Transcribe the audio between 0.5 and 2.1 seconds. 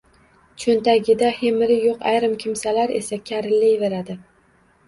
Cho‘ntagida hemiri yo‘q